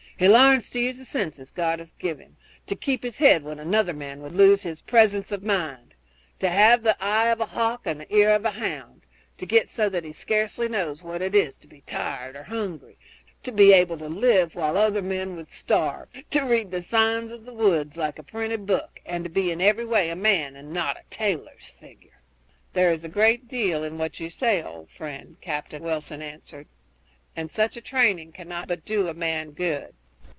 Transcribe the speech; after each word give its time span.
He 0.17 0.27
larns 0.27 0.69
to 0.69 0.79
use 0.79 0.99
the 0.99 1.05
senses 1.05 1.49
God 1.49 1.79
has 1.79 1.93
given 1.93 2.27
him, 2.27 2.37
to 2.67 2.75
keep 2.75 3.01
his 3.01 3.17
head 3.17 3.41
when 3.43 3.57
another 3.57 3.91
man 3.91 4.21
would 4.21 4.33
lose 4.35 4.61
his 4.61 4.79
presence 4.83 5.31
of 5.31 5.41
mind, 5.41 5.95
to 6.37 6.47
have 6.49 6.83
the 6.83 6.95
eye 7.03 7.29
of 7.29 7.39
a 7.39 7.47
hawk 7.47 7.81
and 7.87 7.99
the 8.01 8.15
ear 8.15 8.29
of 8.35 8.45
a 8.45 8.51
hound, 8.51 9.01
to 9.39 9.47
get 9.47 9.67
so 9.67 9.89
that 9.89 10.05
he 10.05 10.13
scarcely 10.13 10.67
knows 10.69 11.01
what 11.01 11.23
it 11.23 11.33
is 11.33 11.57
to 11.57 11.67
be 11.67 11.81
tired 11.87 12.35
or 12.35 12.43
hungry, 12.43 12.99
to 13.41 13.51
be 13.51 13.73
able 13.73 13.97
to 13.97 14.07
live 14.07 14.53
while 14.53 14.77
other 14.77 15.01
men 15.01 15.35
would 15.37 15.49
starve, 15.49 16.07
to 16.29 16.41
read 16.41 16.69
the 16.69 16.83
signs 16.83 17.31
of 17.31 17.43
the 17.45 17.53
woods 17.53 17.97
like 17.97 18.19
a 18.19 18.23
printed 18.23 18.67
book, 18.67 19.01
and 19.07 19.23
to 19.23 19.29
be 19.31 19.49
in 19.49 19.59
every 19.59 19.85
way 19.85 20.11
a 20.11 20.15
man 20.15 20.55
and 20.55 20.71
not 20.71 20.97
a 20.97 21.03
tailor's 21.09 21.73
figure." 21.79 22.21
"There 22.73 22.91
is 22.93 23.03
a 23.03 23.09
great 23.09 23.47
deal 23.47 23.83
in 23.83 23.97
what 23.97 24.19
you 24.19 24.29
say, 24.29 24.61
old 24.61 24.91
friend," 24.91 25.37
Captain 25.41 25.81
Wilson 25.81 26.21
answered, 26.21 26.67
"and 27.35 27.49
such 27.51 27.75
a 27.75 27.81
training 27.81 28.33
cannot 28.33 28.67
but 28.67 28.85
do 28.85 29.07
a 29.07 29.15
man 29.15 29.49
good. 29.53 29.95